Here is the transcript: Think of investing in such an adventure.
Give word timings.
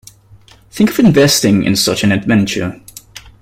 Think 0.71 0.89
of 0.89 0.97
investing 0.97 1.61
in 1.63 1.75
such 1.75 2.03
an 2.03 2.11
adventure. 2.11 2.81